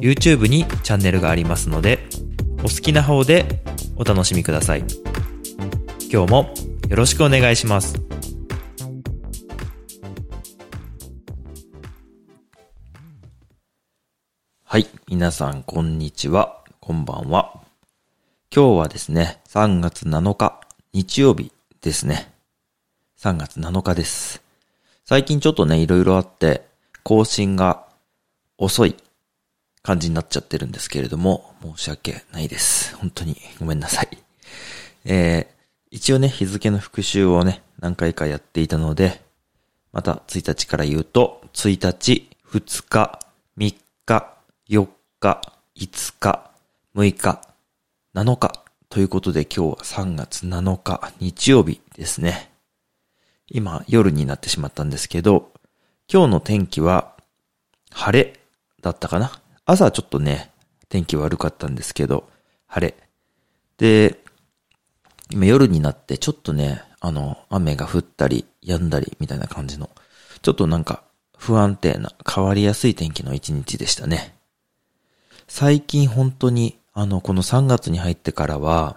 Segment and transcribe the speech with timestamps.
[0.00, 2.08] YouTube にチャンネルがありますので、
[2.60, 3.62] お好きな方で
[3.96, 4.84] お楽しみください。
[6.10, 6.54] 今日も
[6.88, 8.00] よろしくお願いします。
[14.64, 14.86] はい。
[15.08, 16.64] 皆さん、こんにちは。
[16.80, 17.60] こんばんは。
[18.54, 20.60] 今日はですね、3月7日、
[20.94, 22.32] 日曜日ですね。
[23.18, 24.42] 3月7日です。
[25.04, 26.66] 最近ちょっとね、いろいろあって、
[27.02, 27.84] 更新が
[28.56, 28.96] 遅い
[29.82, 32.96] 感じになっちゃってるんですけれども、申し訳ないです。
[32.96, 34.08] 本当にごめんなさい。
[35.04, 35.54] えー、
[35.90, 39.22] 一応ね、日付の復習をね、何回かやっていたので、
[39.92, 43.18] また1日から言うと、1日、2日、
[43.56, 43.74] 3
[44.06, 44.36] 日、
[44.68, 44.88] 4
[45.20, 45.40] 日、
[45.76, 46.50] 5日、
[46.94, 47.40] 6日、
[48.14, 52.50] 7日、ということで今日は3月7日、日曜日ですね。
[53.48, 55.52] 今、夜になってしまったんですけど、
[56.12, 57.16] 今日の天気は、
[57.92, 58.38] 晴れ
[58.82, 59.39] だったかな
[59.70, 60.50] 朝はちょっとね、
[60.88, 62.28] 天気悪かったんですけど、
[62.66, 62.94] 晴れ。
[63.78, 64.18] で、
[65.30, 69.88] 今夜になってちょっとね、あの、雨が降ったり、止んだりみたいな感じの、
[70.42, 71.04] ちょっとなんか
[71.38, 74.34] 不安定な、変わりやすい天気の一日でしたね。
[75.46, 78.96] 最近本当に、あの、この3月に入ってからは、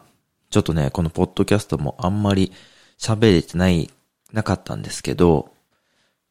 [0.50, 2.52] ちょっとね、このポッドキャストもあんまり
[2.98, 3.92] 喋れてない、
[4.32, 5.54] なかったんですけど、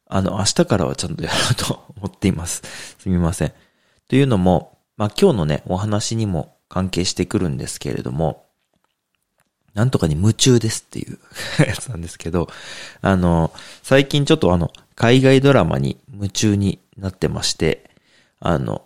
[0.05, 2.61] あの、明日からはちゃんとやろうと思っています。
[2.99, 3.53] すみません。
[4.13, 8.45] というのも、まあ、今日のね、お話にも関係してくるんですけれども、
[9.73, 11.17] なんとかに夢中ですっていう
[11.65, 12.47] やつなんですけど、
[13.01, 13.51] あの、
[13.81, 17.89] 最近ちょっとあの、海外ドラマに夢中になってまして、
[18.39, 18.83] あの、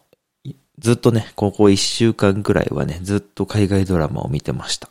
[0.79, 4.87] ずっとね、ここ一週間くらいはね、ずっと海外ドラマを見てました。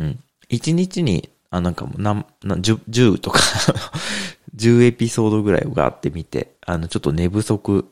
[0.00, 0.18] うん。
[0.48, 3.38] 一日に、あ、なんかもう、なん、なん、10、とか、
[4.56, 7.88] 10エピソードぐらいをガーって見て、あの、ちょっと寝不足、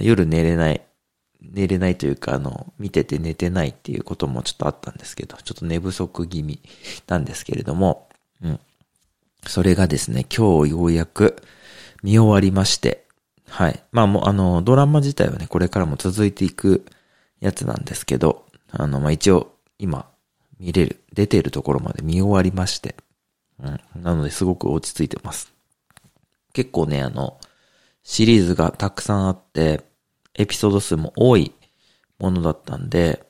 [0.00, 0.82] 夜寝れない、
[1.40, 6.60] 寝れないというか、あの、見てて寝てないっていうこともちょっとあったんですけど、ちょっと寝不足気味
[7.06, 8.08] なんですけれども、
[8.42, 8.60] うん。
[9.46, 11.42] それがですね、今日ようやく
[12.02, 13.04] 見終わりまして、
[13.48, 13.82] はい。
[13.92, 16.84] まあもう、あの、ドラマ自体はね、これからも続いていく
[17.40, 20.06] やつなんですけど、あの、まあ一応、今、
[20.58, 22.96] 見れる、出てるところまで見終わりまして、
[23.60, 23.80] うん。
[24.02, 25.52] なので、すごく落ち着いてます。
[26.52, 27.38] 結構ね、あの、
[28.02, 29.84] シリーズがたくさんあって、
[30.34, 31.52] エピソード数も多い
[32.18, 33.24] ものだったんで、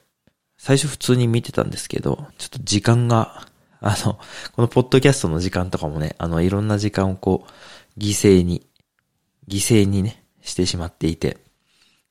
[0.56, 3.46] 最初普通に見てたんですけど、ちょっと時間が、
[3.80, 4.18] あの、
[4.52, 8.66] このポッドキャストの時間とかもね、あの、いろんな時間をこう、犠牲に、
[9.48, 11.38] 犠牲にね、してしまっていて、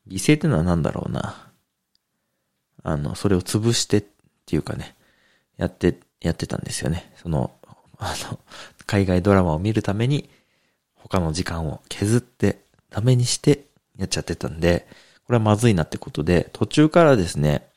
[0.07, 1.51] 犠牲ってのは何だろうな。
[2.83, 4.03] あの、それを潰してっ
[4.45, 4.95] ていうかね、
[5.57, 7.11] やって、やってたんですよね。
[7.17, 7.51] その、
[7.97, 8.39] あの、
[8.85, 10.29] 海外ドラマを見るために、
[10.95, 13.66] 他の時間を削って、ダメにして
[13.97, 14.87] やっちゃってたんで、
[15.25, 17.67] これはまずいなってことで、途中からですね、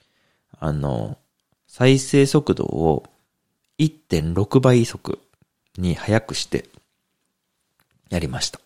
[0.58, 1.19] あの、
[1.66, 3.04] 再生速度を
[3.78, 5.19] 1.6倍速
[5.78, 6.66] に速くして、
[8.10, 8.60] やりました。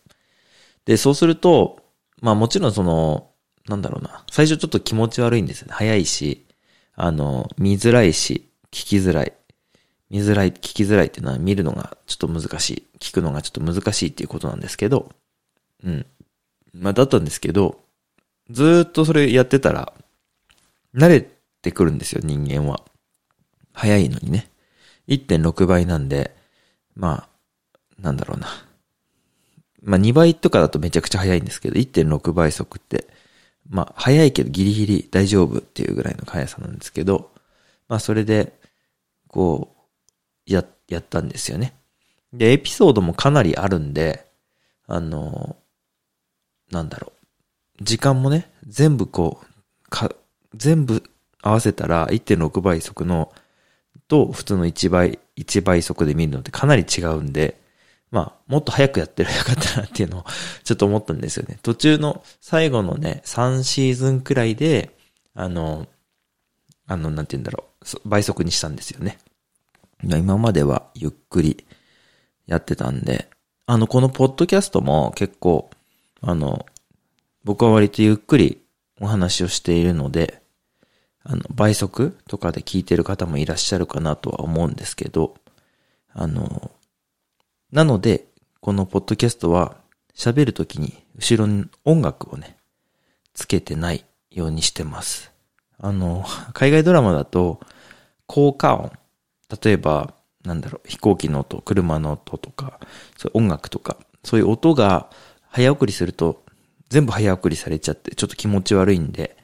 [0.84, 1.78] で、そうすると、
[2.20, 3.31] まあもちろんその、
[3.69, 5.75] なんだろうな、最初ちょっと気持ち悪いんですよね。
[5.75, 6.44] 早いし、
[6.94, 9.32] あの、見づらいし、聞きづらい。
[10.10, 12.86] 見づらい、聞きづらいっていうのは見るのがちょっと難しい。
[12.98, 15.10] 聞くのがちょっと難しいっていうことなんですけど、
[15.82, 16.06] うん。
[16.74, 17.80] まあだったんですけど、
[18.50, 19.92] ずっとそれやってたら、
[20.94, 21.26] 慣れ
[21.62, 22.82] てくるんですよ、人間は。
[23.72, 24.50] 早いのにね。
[25.08, 26.34] 1.6倍なんで、
[26.94, 27.28] まあ、
[28.00, 28.48] なんだろうな。
[29.82, 33.06] まあ2倍とかだとめちゃくちゃ早いんですけど、1.6倍速って、
[33.68, 37.30] まあ早いけどギリギリ大丈夫っていうぐらいの速さなんですけど、
[37.88, 38.54] まあそれで、
[39.28, 39.74] こ
[40.48, 41.74] う、や、やったんですよね。
[42.32, 44.27] で、エピソードもかなりあるんで、
[44.86, 45.56] あの、
[46.71, 47.13] なんだろ
[47.81, 47.84] う。
[47.84, 50.11] 時間もね、全部こう、か、
[50.55, 51.03] 全部
[51.43, 53.33] 合わせたら1.6倍速の、
[54.09, 57.61] と普通の1倍、1倍速で見るのってかなり違うんで、
[58.11, 60.25] まあ、もっと早くやってればよかったなっていうのを
[60.63, 61.59] ちょっと思ったんですよね。
[61.63, 64.97] 途中の最後のね、3シーズンくらいで、
[65.34, 65.89] あの、
[66.87, 69.19] あの、なんて言うんだろう、倍速にしたんですよね。
[70.03, 71.65] 今まではゆっくり
[72.47, 73.28] やってたんで、
[73.66, 75.71] あの、このポッドキャストも結構、
[76.26, 76.65] あの、
[77.44, 78.62] 僕は割とゆっくり
[78.98, 80.42] お話をしているので、
[81.22, 85.34] あの、倍速とかで聞いてる方もいらっしゃるかなとは思うんですけど、
[86.15, 86.71] あの、
[87.71, 88.24] なので、
[88.60, 89.76] このポッドキャストは
[90.15, 92.56] 喋るときに後ろに音楽をね、
[93.34, 95.30] つけてないようにしてます。
[95.78, 96.24] あの、
[96.54, 97.60] 海外ドラマだと、
[98.27, 98.92] 効果音。
[99.62, 102.80] 例えば、なんだろう、飛行機の音、車の音とか、
[103.18, 105.10] そういう音楽とか、そういう音が
[105.54, 106.42] 早送りすると、
[106.89, 109.36] 全部早送りされちゃって、ちょっと気持ち悪いんで、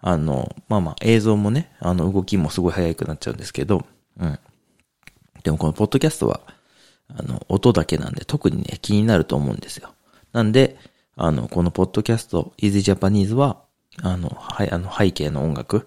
[0.00, 3.86] あの、まあまあ映像もね、あの動きもすごい早くなっちゃうんですけど、
[4.18, 4.38] うん。
[5.44, 6.40] でもこのポッドキャストは、
[7.06, 9.94] あの、音だけなんで特にね、気になると思うんですよ。
[10.32, 10.78] なんで、
[11.14, 13.62] あの、このポッドキャスト、Easy Japanese は、
[14.02, 15.86] あの、はい、あの、背景の音楽、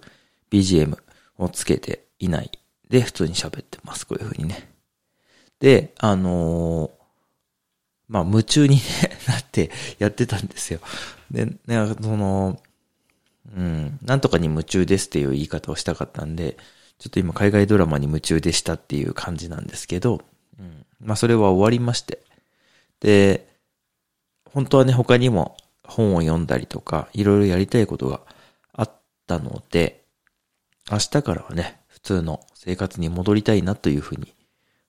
[0.51, 0.97] BGM
[1.37, 2.49] をつけていない
[2.89, 4.07] で、普通に喋ってます。
[4.07, 4.71] こういう風にね。
[5.59, 7.04] で、あのー、
[8.07, 8.81] まあ、夢中に、ね、
[9.27, 10.79] なってやってたんですよ。
[11.31, 11.55] で、ね、
[12.01, 12.59] その、
[13.55, 16.57] うん、なんとかに夢中ですっていう言い方をしたかったんで、
[16.97, 20.21] ちょっと今海外ドラマに夢中でしたっていう感じなんですけど、
[20.59, 22.19] うん、まあそれは終わりまして。
[22.99, 23.47] で、
[24.51, 28.21] 本当はね、他にも本を読んだりとか、いろいろやりたいことが
[28.73, 28.91] あっ
[29.27, 30.03] たので、
[30.91, 34.33] 明日からはね、普通の生活に戻りたいなというふうに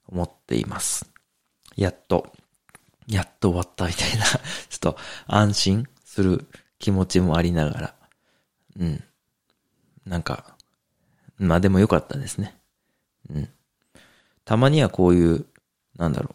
[0.08, 1.10] 思っています。
[1.76, 2.32] やっと、
[3.08, 4.36] やっと終わったみたいな ちょ
[4.76, 6.46] っと安心する
[6.78, 7.94] 気持ちもありながら、
[8.78, 9.04] うん。
[10.04, 10.56] なんか、
[11.38, 12.56] まあでも良かったですね。
[13.30, 13.48] うん。
[14.44, 15.46] たまにはこういう、
[15.96, 16.34] なんだろう。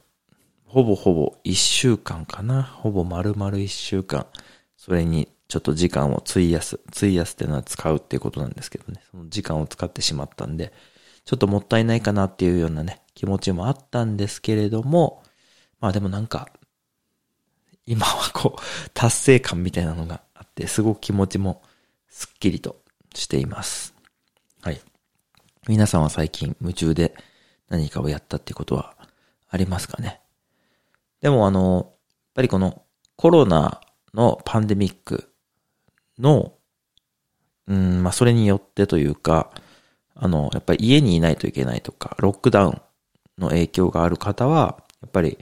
[0.66, 2.64] ほぼほぼ一週間かな。
[2.64, 4.26] ほぼ丸々一週間。
[4.78, 6.80] それにちょっと時間を費やす。
[6.96, 9.02] 費やすっていうのは使うっていうことなんですけどね。
[9.12, 10.72] その時間を使ってしまったんで、
[11.26, 15.24] ちょっともったいないかなっていうようなね、気持ちもあったんですけれども、
[15.80, 16.48] まあでもなんか、
[17.86, 18.62] 今はこう、
[18.94, 21.62] 達成感みたいなのがあって、すごく気持ちも
[22.08, 22.82] すっきりと
[23.14, 23.94] しています。
[24.62, 24.82] はい。
[25.68, 27.16] 皆さんは最近夢中で
[27.70, 28.96] 何かをやったってことは
[29.50, 30.22] ありますかね？
[31.22, 31.96] でもあの、やっ
[32.36, 32.84] ぱりこの
[33.16, 33.82] コロナ
[34.14, 35.32] のパンデミック
[36.20, 36.54] の、
[37.68, 39.52] うん、まあそれによってというか、
[40.16, 42.82] あの、やっぱり家にいないといけないとか、ロックダウン
[43.38, 45.40] の影響がある方は、やっぱり、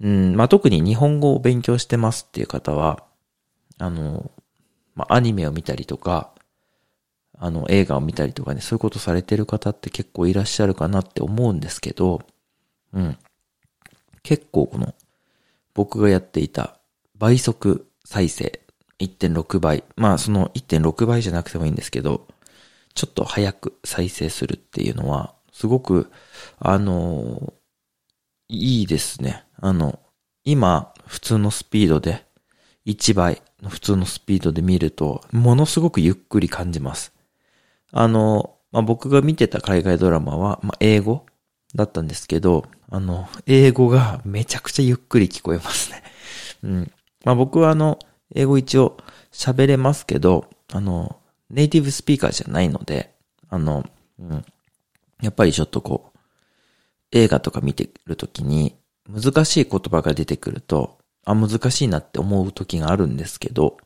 [0.00, 3.02] うん、まあ特に日本語を勉強してますっていう方は、
[3.78, 4.30] あの、
[4.94, 6.32] まあ、アニメを見たりとか、
[7.38, 12.22] あの、映画を見たりとかね、そういうことされてる方って結構いらっしゃるかなって思うんですけど、
[12.92, 13.18] うん。
[14.22, 14.94] 結構この、
[15.74, 16.78] 僕がやっていた
[17.18, 18.60] 倍速再生
[18.98, 19.84] 1.6倍。
[19.96, 22.26] まあその1.6倍じゃなくてもいいんですけど、
[22.94, 26.10] ちょっと早く再生するっていうのは、すごく、
[26.58, 27.52] あの、
[28.48, 29.45] いいですね。
[29.60, 29.98] あの、
[30.44, 32.24] 今、普通のスピードで、
[32.86, 37.12] 1倍の普通のスピードで見ると、ものすごくゆっくり感じます。
[37.92, 41.26] あの、まあ、僕が見てた海外ドラマは、まあ、英語
[41.74, 46.02] だったんですけど、あの、英語がめちゃくちゃゆっくり聞こえますね。
[46.62, 46.92] うん。
[47.24, 47.98] まあ、僕はあの、
[48.34, 48.98] 英語一応
[49.32, 51.20] 喋れますけど、あの、
[51.50, 53.14] ネイティブスピーカーじゃないので、
[53.48, 53.84] あの、
[54.18, 54.44] うん。
[55.22, 56.18] やっぱりちょっとこう、
[57.12, 58.76] 映画とか見てるときに、
[59.08, 63.76] 難しい言葉が出てくると、あ、難しいなって思う時があるんですけど、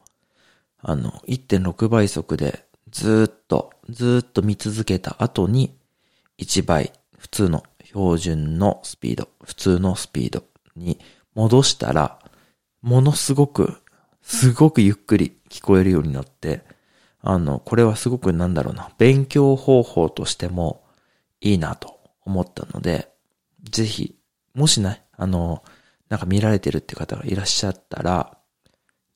[0.79, 5.77] あの、1.6倍速でずっと、ずっと見続けた後に、
[6.39, 10.45] 1倍、普通の標準のスピード、普通のスピード
[10.77, 10.99] に
[11.35, 12.19] 戻したら、
[12.83, 13.77] ものすごく、
[14.23, 16.65] すごくゆっくり聞こえるようになって、
[17.21, 20.85] あの、これはすごくなんだろうな、勉強方法としても
[21.41, 23.13] いいなと思ったので、
[23.63, 24.17] ぜひ、
[24.55, 25.63] もしね、あの、
[26.09, 28.39] なんか見られてるって方がいらっしゃったら、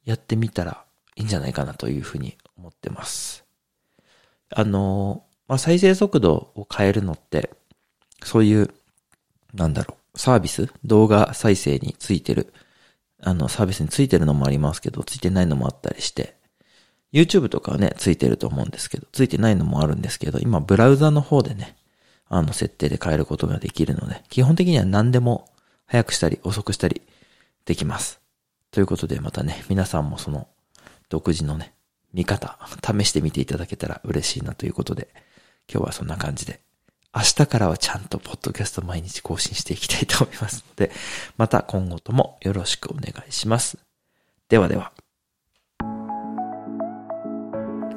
[0.05, 0.85] やってみたら
[1.17, 3.47] いいんじゃないかなというふうに思ってます。
[4.51, 7.51] あの、まあ、再生速度を変えるのって、
[8.23, 8.75] そういう、
[9.55, 12.53] なんだろう、サービス動画再生についてる、
[13.23, 16.37] あの、サービスについてるのもありますけど、ついてないのもあったりして、
[17.15, 21.77] YouTube とかはね、ついてると思うんですけど、ついてないのもあるんですけど、今、ブラウザの方でね、
[22.29, 25.49] あの、設定で変えることができるので、基本的には何でも
[25.87, 27.03] 早くしたり遅くしたり
[27.65, 28.21] できます。
[28.71, 30.49] ということでまたね、皆さんもその
[31.09, 31.75] 独自のね、
[32.13, 35.09] 見方、試してみていただけたら嬉しいなということで、
[35.73, 36.61] 今日はそんな感じで、
[37.15, 40.91] 明日からはちゃんとポッドキャスト毎日更新していきたいと思いますので、
[41.37, 43.79] また今後ともよろしくお願いします。
[44.49, 44.93] ではでは。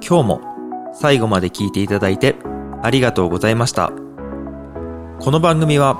[0.08, 0.42] 今日も
[0.94, 2.36] 最後まで聞いていただいて
[2.82, 3.92] ありがとうございました。
[5.20, 6.00] この番組は